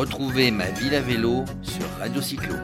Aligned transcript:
Retrouvez 0.00 0.50
ma 0.50 0.64
ville 0.70 0.94
à 0.94 1.02
vélo 1.02 1.44
sur 1.62 1.84
Radio 1.98 2.22
Cyclo. 2.22 2.54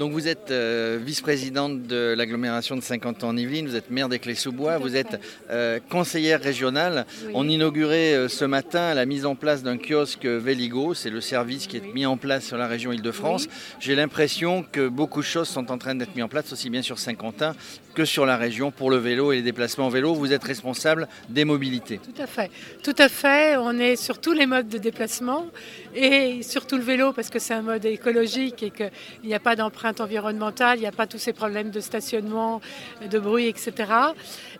Donc 0.00 0.12
vous 0.12 0.28
êtes 0.28 0.50
euh, 0.50 0.98
vice-présidente 0.98 1.82
de 1.82 2.14
l'agglomération 2.16 2.74
de 2.74 2.80
Saint-Quentin-en-Yvelines, 2.80 3.68
vous 3.68 3.76
êtes 3.76 3.90
maire 3.90 4.08
des 4.08 4.18
Clés-sous-Bois, 4.18 4.78
vous 4.78 4.96
êtes 4.96 5.20
euh, 5.50 5.78
conseillère 5.90 6.40
régionale. 6.40 7.04
On 7.34 7.46
inaugurait 7.46 8.14
euh, 8.14 8.28
ce 8.28 8.46
matin 8.46 8.94
la 8.94 9.04
mise 9.04 9.26
en 9.26 9.34
place 9.34 9.62
d'un 9.62 9.76
kiosque 9.76 10.24
Véligo, 10.24 10.94
c'est 10.94 11.10
le 11.10 11.20
service 11.20 11.66
qui 11.66 11.76
est 11.76 11.92
mis 11.92 12.06
en 12.06 12.16
place 12.16 12.46
sur 12.46 12.56
la 12.56 12.66
région 12.66 12.92
Île-de-France. 12.92 13.46
J'ai 13.78 13.94
l'impression 13.94 14.62
que 14.62 14.88
beaucoup 14.88 15.20
de 15.20 15.26
choses 15.26 15.48
sont 15.48 15.70
en 15.70 15.76
train 15.76 15.94
d'être 15.94 16.14
mises 16.14 16.24
en 16.24 16.28
place, 16.28 16.50
aussi 16.50 16.70
bien 16.70 16.80
sur 16.80 16.98
Saint-Quentin 16.98 17.54
que 17.94 18.04
sur 18.04 18.24
la 18.24 18.36
région 18.36 18.70
pour 18.70 18.88
le 18.88 18.96
vélo 18.96 19.32
et 19.32 19.36
les 19.36 19.42
déplacements 19.42 19.86
en 19.86 19.90
vélo. 19.90 20.14
Vous 20.14 20.32
êtes 20.32 20.44
responsable 20.44 21.08
des 21.28 21.44
mobilités. 21.44 21.98
Tout 21.98 22.22
à 22.22 22.26
fait. 22.26 22.50
Tout 22.82 22.94
à 22.96 23.08
fait. 23.08 23.56
On 23.56 23.78
est 23.78 23.96
sur 23.96 24.20
tous 24.20 24.32
les 24.32 24.46
modes 24.46 24.68
de 24.68 24.78
déplacement 24.78 25.46
et 25.94 26.42
surtout 26.42 26.76
le 26.76 26.82
vélo 26.82 27.12
parce 27.12 27.28
que 27.28 27.38
c'est 27.38 27.52
un 27.52 27.62
mode 27.62 27.84
écologique 27.84 28.62
et 28.62 28.70
qu'il 28.70 28.90
n'y 29.24 29.34
a 29.34 29.40
pas 29.40 29.56
d'empreinte 29.56 29.89
environnementale, 29.98 30.78
il 30.78 30.82
n'y 30.82 30.86
a 30.86 30.92
pas 30.92 31.06
tous 31.06 31.18
ces 31.18 31.32
problèmes 31.32 31.70
de 31.70 31.80
stationnement, 31.80 32.60
de 33.08 33.18
bruit, 33.18 33.46
etc. 33.46 33.92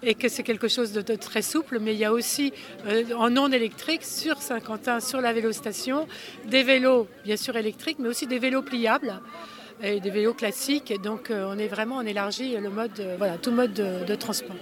Et 0.02 0.14
que 0.14 0.28
c'est 0.28 0.42
quelque 0.42 0.68
chose 0.68 0.92
de, 0.92 1.02
très 1.14 1.42
souple. 1.42 1.78
Mais 1.80 1.92
il 1.94 1.98
y 1.98 2.04
a 2.04 2.12
aussi 2.12 2.52
euh, 2.86 3.04
en 3.16 3.30
non 3.30 3.52
électrique 3.52 4.04
sur 4.04 4.42
Saint-Quentin, 4.42 5.00
sur 5.00 5.20
la 5.20 5.32
vélostation, 5.32 6.08
des 6.46 6.62
vélos 6.62 7.06
bien 7.24 7.36
sûr 7.36 7.56
électriques, 7.56 7.98
mais 7.98 8.08
aussi 8.08 8.26
des 8.26 8.38
vélos 8.38 8.62
pliables 8.62 9.20
et 9.82 10.00
des 10.00 10.10
vélos 10.10 10.34
classiques. 10.34 10.92
donc 11.02 11.30
euh, 11.30 11.46
on 11.48 11.58
est 11.58 11.68
vraiment, 11.68 12.02
élargit 12.02 12.56
le 12.56 12.70
mode, 12.70 12.98
euh, 13.00 13.14
voilà, 13.18 13.38
tout 13.38 13.50
mode 13.50 13.72
de, 13.72 14.14
transport. 14.14 14.56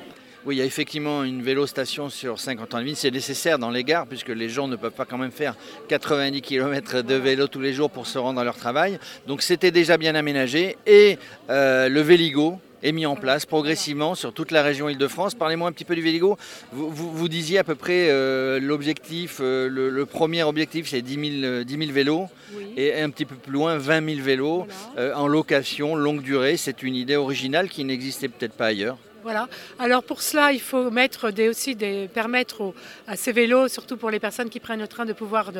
Oui, 0.49 0.57
il 0.57 0.61
y 0.61 0.63
a 0.63 0.65
effectivement 0.65 1.25
une 1.25 1.43
vélostation 1.43 2.09
sur 2.09 2.41
50 2.41 2.73
ans 2.73 2.79
de. 2.79 2.95
C'est 2.95 3.11
nécessaire 3.11 3.59
dans 3.59 3.69
les 3.69 3.85
gares 3.85 4.07
puisque 4.07 4.31
les 4.31 4.49
gens 4.49 4.67
ne 4.67 4.77
peuvent 4.77 4.93
pas 4.93 5.05
quand 5.05 5.19
même 5.19 5.31
faire 5.31 5.55
90 5.89 6.41
km 6.41 7.03
de 7.03 7.15
vélo 7.17 7.49
tous 7.49 7.61
les 7.61 7.75
jours 7.75 7.91
pour 7.91 8.07
se 8.07 8.17
rendre 8.17 8.41
à 8.41 8.45
leur 8.45 8.57
travail. 8.57 8.99
Donc 9.27 9.43
c'était 9.43 9.71
déjà 9.71 9.99
bien 9.99 10.15
aménagé. 10.15 10.79
Et 10.87 11.19
euh, 11.51 11.91
le 11.91 12.01
Véligo, 12.01 12.59
est 12.83 12.93
mis 12.93 13.07
en 13.07 13.17
place 13.17 13.45
progressivement 13.45 14.15
sur 14.15 14.33
toute 14.33 14.53
la 14.53 14.63
région 14.63 14.89
Île-de-France. 14.89 15.35
Parlez-moi 15.35 15.69
un 15.69 15.73
petit 15.73 15.85
peu 15.85 15.97
du 15.97 16.01
Véligo. 16.01 16.39
Vous, 16.73 16.89
vous, 16.91 17.29
disiez 17.29 17.59
à 17.59 17.65
peu 17.65 17.75
près 17.75 18.09
euh, 18.09 18.61
l'objectif, 18.61 19.41
euh, 19.41 19.69
le, 19.69 20.07
premier 20.07 20.45
objectif 20.45 20.89
c'est 20.89 21.03
10 21.03 21.67
000, 21.67 21.93
vélos 21.93 22.29
et 22.77 22.95
un 22.95 23.11
petit 23.11 23.25
peu 23.25 23.35
plus 23.35 23.53
loin 23.53 23.77
20 23.77 24.15
000 24.15 24.25
vélos 24.25 24.67
en 24.97 25.27
location 25.27 25.97
longue 25.97 26.23
durée. 26.23 26.57
C'est 26.57 26.85
une 26.85 26.95
idée 26.95 27.17
originale 27.17 27.69
qui 27.69 27.85
n'existait 27.85 28.29
peut-être 28.29 28.55
pas 28.55 28.67
ailleurs. 28.67 28.97
Voilà. 29.29 29.47
Alors 29.79 30.05
pour 30.05 30.23
cela, 30.23 30.53
il 30.55 30.61
faut 30.61 30.91
mettre 30.91 31.31
aussi 31.51 31.77
permettre 32.15 32.73
à 33.07 33.15
ces 33.15 33.31
vélos, 33.31 33.69
surtout 33.69 33.99
pour 33.99 34.09
les 34.09 34.21
personnes 34.21 34.49
qui 34.49 34.59
prennent 34.59 34.81
le 34.81 34.89
train, 34.89 35.05
de 35.05 35.13
pouvoir 35.13 35.53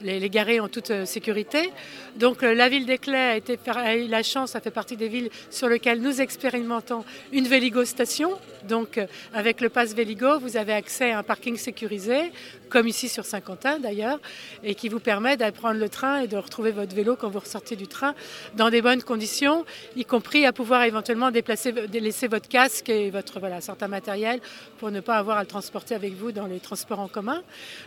les, 0.00 0.30
garer 0.30 0.60
en 0.60 0.68
toute 0.68 0.92
euh, 0.92 1.04
sécurité. 1.04 1.72
Donc 2.14 2.44
euh, 2.44 2.54
la 2.54 2.68
ville 2.68 2.86
d'Éclay 2.86 3.42
a, 3.66 3.72
a, 3.72 3.96
eu 3.96 4.06
la 4.06 4.22
chance, 4.22 4.52
ça 4.52 4.60
fait 4.60 4.70
partie 4.70 4.96
des 4.96 5.08
villes 5.08 5.30
sur 5.50 5.68
lesquelles 5.68 6.00
nous 6.00 6.20
expérimentons 6.20 7.04
une 7.32 7.48
Véligo 7.48 7.84
station. 7.84 8.38
Donc 8.68 8.98
euh, 8.98 9.06
avec 9.34 9.60
le 9.60 9.68
pass 9.68 9.94
Véligo, 9.94 10.38
vous 10.38 10.56
avez 10.56 10.72
accès 10.72 11.10
à 11.10 11.18
un 11.18 11.22
parking 11.24 11.56
sécurisé, 11.56 12.30
comme 12.68 12.86
ici 12.86 13.08
sur 13.08 13.24
Saint-Quentin 13.24 13.80
d'ailleurs, 13.80 14.20
et 14.62 14.76
qui 14.76 14.88
vous 14.88 15.00
permet 15.00 15.36
d'aller 15.36 15.50
prendre 15.50 15.80
le 15.80 15.88
train 15.88 16.20
et 16.20 16.28
de 16.28 16.36
retrouver 16.36 16.70
votre 16.70 16.94
vélo 16.94 17.16
quand 17.16 17.30
vous 17.30 17.40
ressortez 17.40 17.74
du 17.74 17.88
train 17.88 18.14
dans 18.54 18.70
des 18.70 18.80
bonnes 18.80 19.02
conditions, 19.02 19.64
y 19.96 20.04
compris 20.04 20.46
à 20.46 20.52
pouvoir 20.52 20.84
éventuellement 20.84 21.32
déplacer, 21.32 21.72
laisser 21.72 22.28
votre 22.28 22.48
casque 22.48 22.92
votre 23.10 23.40
voilà, 23.40 23.60
certain 23.60 23.88
matériel 23.88 24.40
pour 24.78 24.90
ne 24.90 25.00
pas 25.00 25.16
avoir 25.16 25.38
à 25.38 25.42
le 25.42 25.46
transporter 25.46 25.94
avec 25.94 26.14
vous 26.14 26.32
dans 26.32 26.46
les 26.46 26.60
transports 26.60 27.00
en 27.00 27.08
commun. 27.08 27.42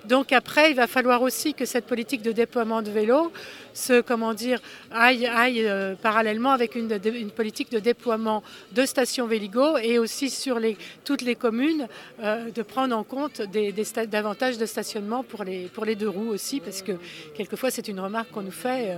Donc 0.06 0.32
après, 0.32 0.72
il 0.72 0.76
va 0.76 0.88
falloir 0.88 1.22
aussi 1.22 1.54
que 1.54 1.66
cette 1.66 1.86
politique 1.86 2.22
de 2.22 2.32
déploiement 2.32 2.82
de 2.82 2.92
vélos 2.92 3.32
se, 3.74 4.02
comment 4.02 4.34
dire, 4.34 4.60
aille, 4.92 5.26
aille 5.26 5.66
euh, 5.66 5.96
parallèlement 5.96 6.52
avec 6.52 6.76
une, 6.76 6.92
une, 7.06 7.32
politique 7.32 7.72
de 7.72 7.80
déploiement 7.80 8.44
de 8.74 8.86
stations 8.86 9.28
Véligo 9.28 9.78
et 9.78 10.00
aussi 10.00 10.30
sur 10.30 10.60
les, 10.60 10.78
toutes 11.06 11.22
les 11.22 11.36
communes 11.36 11.88
euh, 12.22 12.52
de 12.52 12.62
prendre 12.62 12.96
en 12.96 13.04
compte 13.04 13.42
des, 13.42 13.74
davantage 14.08 14.58
de 14.58 14.66
stationnement 14.66 15.24
pour 15.24 15.44
les, 15.44 15.68
pour 15.68 15.86
les 15.86 15.96
deux 15.96 16.10
roues 16.10 16.30
aussi, 16.30 16.60
parce 16.60 16.82
que 16.82 16.94
quelquefois 17.36 17.72
c'est 17.72 17.88
une 17.88 18.00
remarque 18.00 18.32
qu'on 18.32 18.42
nous 18.42 18.52
fait. 18.52 18.92
Euh, 18.92 18.98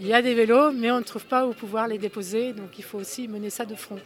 il 0.00 0.06
y 0.06 0.14
a 0.14 0.22
des 0.22 0.34
vélos, 0.34 0.72
mais 0.72 0.90
on 0.90 0.98
ne 0.98 1.04
trouve 1.04 1.24
pas 1.24 1.46
où 1.46 1.52
pouvoir 1.52 1.88
les 1.88 1.98
déposer, 1.98 2.52
donc 2.52 2.78
il 2.78 2.84
faut 2.84 2.98
aussi 2.98 3.28
mener 3.28 3.50
ça 3.50 3.64
de 3.64 3.74
front. 3.74 3.98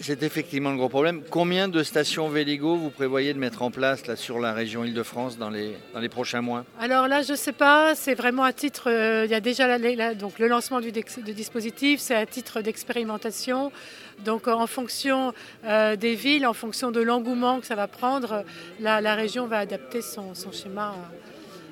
C'est 0.00 0.22
effectivement 0.22 0.74
gros 0.78 0.88
problème. 0.88 1.22
Combien 1.30 1.68
de 1.68 1.82
stations 1.82 2.28
Véligo 2.28 2.76
vous 2.76 2.90
prévoyez 2.90 3.34
de 3.34 3.38
mettre 3.38 3.62
en 3.62 3.70
place 3.70 4.06
là, 4.06 4.16
sur 4.16 4.38
la 4.38 4.52
région 4.52 4.84
Île-de-France 4.84 5.36
dans 5.36 5.50
les, 5.50 5.76
dans 5.92 6.00
les 6.00 6.08
prochains 6.08 6.40
mois? 6.40 6.64
Alors 6.80 7.08
là, 7.08 7.22
je 7.22 7.32
ne 7.32 7.36
sais 7.36 7.52
pas, 7.52 7.94
c'est 7.94 8.14
vraiment 8.14 8.44
à 8.44 8.52
titre, 8.52 8.90
euh, 8.90 9.24
il 9.24 9.30
y 9.30 9.34
a 9.34 9.40
déjà 9.40 9.78
donc 10.14 10.38
le 10.38 10.48
lancement 10.48 10.80
du, 10.80 10.90
dispositif, 10.92 12.00
c'est 12.00 12.14
à 12.14 12.26
titre 12.26 12.62
d'expérimentation. 12.62 13.70
Donc 14.24 14.48
en 14.48 14.66
fonction 14.66 15.32
euh, 15.64 15.96
des 15.96 16.14
villes, 16.14 16.46
en 16.46 16.54
fonction 16.54 16.90
de 16.90 17.00
l'engouement 17.00 17.60
que 17.60 17.66
ça 17.66 17.74
va 17.74 17.86
prendre, 17.86 18.44
la, 18.80 19.14
région 19.14 19.46
va 19.46 19.58
adapter 19.58 20.00
son 20.02 20.34
schéma 20.52 20.94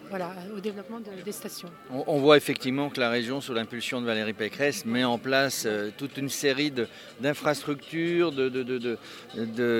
voilà, 0.09 0.31
au 0.57 0.61
développement 0.61 0.99
des 1.25 1.33
stations. 1.33 1.69
On, 1.91 2.19
voit 2.19 2.37
effectivement 2.37 2.89
que 2.89 3.01
la 3.01 3.11
région, 3.11 3.41
sous 3.41 3.55
l'impulsion 3.55 4.01
de 4.01 4.07
Valérie 4.07 4.33
Pécresse, 4.33 4.85
met 4.85 5.05
en 5.05 5.19
place 5.19 5.65
euh, 5.67 5.91
toute 5.97 6.17
une 6.17 6.29
série 6.29 6.73
d'infrastructures, 7.21 8.33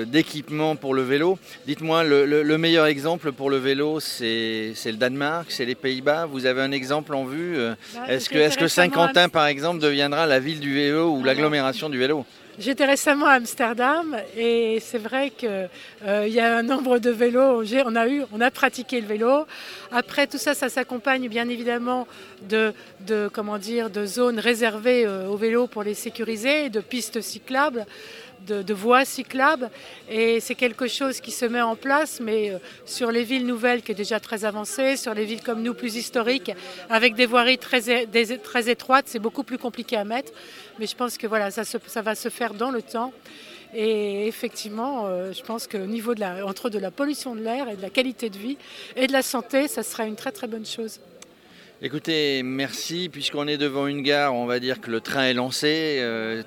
d'équipements 0.05 0.75
pour 0.75 0.93
le 0.93 1.01
vélo. 1.01 1.39
Dites-moi, 1.65 2.03
le, 2.03 2.57
meilleur 2.57 2.85
exemple 2.85 3.31
pour 3.31 3.49
le 3.49 3.57
vélo, 3.57 3.99
c'est 3.99 4.73
le 4.85 4.93
Danemark, 4.93 5.51
c'est 5.51 5.65
les 5.65 5.75
Pays-Bas. 5.75 6.25
Vous 6.25 6.45
avez 6.45 6.61
un 6.61 6.71
exemple 6.71 7.13
en 7.13 7.25
vue 7.25 7.57
euh, 7.57 7.75
bah, 7.93 8.01
Est-ce 8.09 8.29
que, 8.29 8.37
est 8.37 8.57
que 8.57 8.67
Saint-Quentin, 8.67 9.29
par 9.29 9.47
exemple, 9.47 9.79
deviendra 9.79 10.25
la 10.25 10.39
ville 10.39 10.59
du 10.59 10.73
vélo 10.73 11.11
ou 11.11 11.23
l'agglomération 11.23 11.89
du 11.89 11.97
vélo? 11.97 12.25
J'étais 12.59 12.85
récemment 12.85 13.27
à 13.27 13.33
Amsterdam 13.33 14.17
et 14.35 14.79
c'est 14.81 14.97
vrai 14.97 15.29
qu'il 15.29 15.69
euh, 16.07 16.27
y 16.27 16.39
a 16.39 16.57
un 16.57 16.63
nombre 16.63 16.97
de 16.97 17.11
vélos. 17.11 17.63
On 18.33 18.41
a, 18.41 18.49
pratiqué 18.49 18.99
le 18.99 19.05
vélo. 19.05 19.45
Après 19.91 20.25
tout 20.25 20.39
ça, 20.39 20.55
ça 20.55 20.67
s'accompagne 20.67 21.29
bien 21.29 21.49
évidemment 21.49 22.07
de, 22.49 22.73
de, 23.01 23.29
comment 23.31 23.59
dire, 23.59 23.91
de 23.91 24.07
zones 24.07 24.39
réservées 24.39 25.05
euh, 25.05 25.27
aux 25.27 25.37
vélos 25.37 25.67
pour 25.67 25.83
les 25.83 25.93
sécuriser, 25.93 26.69
de 26.69 26.79
pistes 26.79 27.21
cyclables 27.21 27.85
de, 28.45 28.73
voies 28.73 29.05
cyclables. 29.05 29.69
Et 30.09 30.39
c'est 30.39 30.55
quelque 30.55 30.87
chose 30.87 31.19
qui 31.19 31.31
se 31.31 31.45
met 31.45 31.61
en 31.61 31.75
place, 31.75 32.19
mais 32.19 32.51
euh, 32.51 32.57
sur 32.85 33.11
les 33.11 33.23
villes 33.23 33.45
nouvelles 33.45 33.81
qui 33.81 33.91
est 33.91 33.95
déjà 33.95 34.19
très 34.19 34.45
avancée, 34.45 34.97
sur 34.97 35.13
les 35.13 35.25
villes 35.25 35.41
comme 35.41 35.61
nous 35.61 35.73
plus 35.73 35.95
historiques, 35.95 36.51
avec 36.89 37.15
des 37.15 37.25
voiries 37.25 37.57
très, 37.57 38.05
très 38.37 38.69
étroites, 38.69 39.05
c'est 39.07 39.19
beaucoup 39.19 39.43
plus 39.43 39.57
compliqué 39.57 39.97
à 39.97 40.03
mettre. 40.03 40.31
Mais 40.79 40.87
je 40.87 40.95
pense 40.95 41.17
que 41.17 41.27
voilà, 41.27 41.51
ça, 41.51 42.01
va 42.01 42.15
se 42.15 42.29
faire 42.29 42.53
dans 42.53 42.71
le 42.71 42.81
temps. 42.81 43.13
Et 43.73 44.27
effectivement, 44.27 45.07
euh, 45.07 45.33
je 45.33 45.43
pense 45.43 45.67
qu'au 45.67 45.79
niveau 45.79 46.15
de 46.15 46.21
la, 46.21 46.45
entre 46.45 46.69
de 46.69 46.79
la 46.79 46.89
pollution 46.89 47.35
de 47.35 47.41
l'air 47.41 47.67
et 47.67 47.75
de 47.75 47.81
la 47.81 47.89
qualité 47.89 48.29
de 48.29 48.37
vie 48.37 48.57
et 48.95 49.07
de 49.07 49.11
la 49.11 49.21
santé, 49.21 49.67
ça 49.67 49.83
sera 49.83 50.05
une 50.05 50.15
très 50.15 50.31
très 50.31 50.47
bonne 50.47 50.65
chose. 50.65 50.99
Écoutez, 51.79 52.41
merci. 52.41 53.07
Puisqu'on 53.07 53.47
est 53.47 53.57
devant 53.57 53.85
une 53.85 54.01
gare, 54.01 54.33
on 54.33 54.47
va 54.47 54.59
dire 54.59 54.81
que 54.81 54.89
le 54.89 54.99
train 54.99 55.25
est 55.25 55.35
lancé. 55.35 55.97
Euh, 55.99 56.41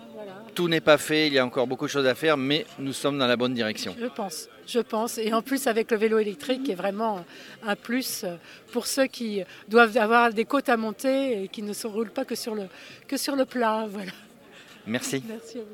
tout 0.54 0.68
n'est 0.68 0.80
pas 0.80 0.98
fait, 0.98 1.28
il 1.28 1.32
y 1.32 1.38
a 1.38 1.46
encore 1.46 1.66
beaucoup 1.66 1.86
de 1.86 1.90
choses 1.90 2.06
à 2.06 2.14
faire, 2.14 2.36
mais 2.36 2.66
nous 2.78 2.92
sommes 2.92 3.18
dans 3.18 3.26
la 3.26 3.36
bonne 3.36 3.54
direction. 3.54 3.94
Je 3.98 4.06
pense, 4.06 4.48
je 4.66 4.80
pense. 4.80 5.18
Et 5.18 5.32
en 5.32 5.42
plus 5.42 5.66
avec 5.66 5.90
le 5.90 5.96
vélo 5.96 6.18
électrique, 6.18 6.64
qui 6.64 6.72
est 6.72 6.76
vraiment 6.76 7.24
un 7.66 7.76
plus 7.76 8.24
pour 8.72 8.86
ceux 8.86 9.06
qui 9.06 9.42
doivent 9.68 9.96
avoir 9.96 10.32
des 10.32 10.44
côtes 10.44 10.68
à 10.68 10.76
monter 10.76 11.44
et 11.44 11.48
qui 11.48 11.62
ne 11.62 11.72
se 11.72 11.86
roulent 11.86 12.10
pas 12.10 12.24
que 12.24 12.34
sur 12.34 12.54
le, 12.54 12.64
que 13.08 13.16
sur 13.16 13.36
le 13.36 13.44
plat. 13.44 13.86
Voilà. 13.90 14.12
Merci. 14.86 15.22
Merci 15.28 15.58
à 15.58 15.62
vous. 15.62 15.66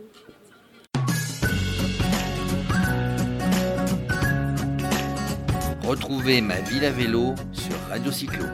Retrouvez 5.87 6.41
ma 6.41 6.61
ville 6.61 6.85
à 6.85 6.91
vélo 6.91 7.35
sur 7.53 7.79
Radio 7.89 8.11
Cyclo. 8.11 8.45